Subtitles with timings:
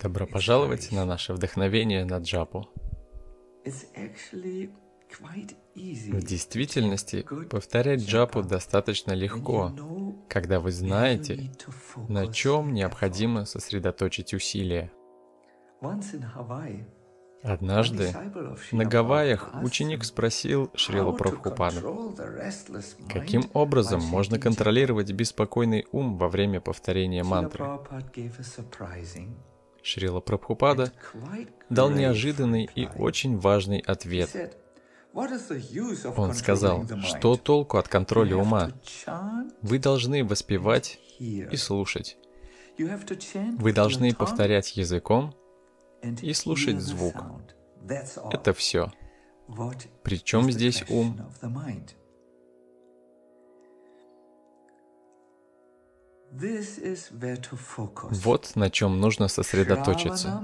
[0.00, 2.68] Добро пожаловать на наше вдохновение на джапу.
[6.10, 9.72] В действительности, повторять джапу достаточно легко,
[10.28, 11.52] когда вы знаете,
[12.08, 14.92] на чем необходимо сосредоточить усилия.
[17.42, 18.14] Однажды
[18.70, 22.14] на Гавайях ученик спросил Шрилу to Прабхупаду,
[23.08, 27.80] каким образом можно контролировать беспокойный ум во время повторения мантры.
[29.82, 30.92] Шрила Прабхупада
[31.68, 34.30] дал неожиданный и очень важный ответ.
[34.32, 34.52] said,
[35.12, 38.70] "What is the use of Он сказал, что толку от контроля ума?
[39.60, 42.16] Вы должны воспевать и слушать.
[42.78, 45.34] Вы должны повторять языком,
[46.02, 47.14] и слушать звук.
[48.30, 48.92] это все.
[50.02, 51.20] Причем здесь ум?
[58.10, 60.42] Вот на чем нужно сосредоточиться.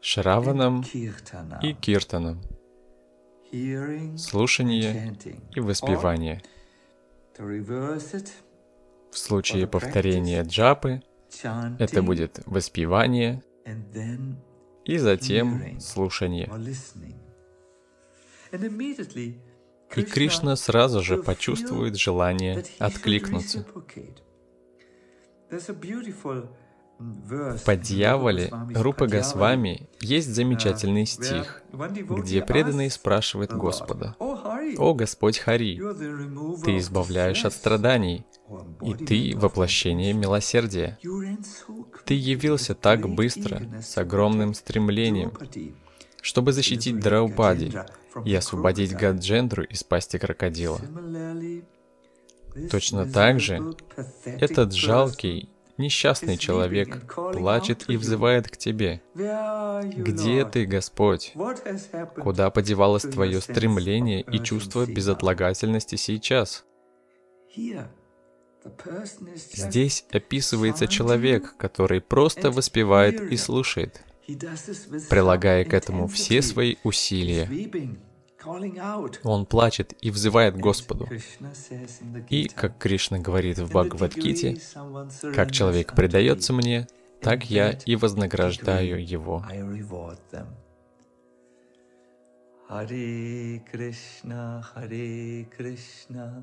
[0.00, 0.84] Шраванам
[1.62, 2.42] и киртанам,
[4.16, 5.16] слушание
[5.54, 6.42] и воспевание.
[7.38, 11.02] В случае повторения джапы
[11.78, 13.42] это будет воспевание
[14.86, 16.50] и затем слушание.
[19.94, 23.66] И Кришна сразу же почувствует желание откликнуться.
[27.66, 31.62] По дьяволе Рупа Госвами есть замечательный where стих,
[32.08, 35.78] где преданный спрашивает Господа, «Oh, Hari, «О Господь Хари,
[36.64, 38.24] Ты избавляешь от страданий,
[38.80, 40.98] и Ты воплощение милосердия.
[42.06, 45.32] Ты явился так быстро, с огромным стремлением,
[46.22, 47.72] чтобы защитить Драупади
[48.24, 48.94] и освободить.
[48.94, 50.80] Гаджендру из пасти крокодила.
[52.70, 53.74] Точно так же,
[54.24, 59.02] Этот жалкий, несчастный человек плачет и взывает к Тебе.
[59.14, 60.44] Где?
[60.44, 61.34] Ты, Господь?
[62.22, 66.64] Куда подевалось Твое стремление и чувство безотлагательности сейчас?
[69.52, 74.02] Здесь описывается человек, который просто воспевает и слушает,
[75.08, 77.48] прилагая к этому все свои усилия.
[79.24, 81.08] Он плачет и взывает Господу.
[82.30, 84.60] И, как Кришна говорит в "In the Бхагавадгите,
[85.34, 86.86] как человек предается мне,
[87.20, 89.44] так я и вознаграждаю его.
[92.68, 96.42] Hare Krishna, Hare Krishna,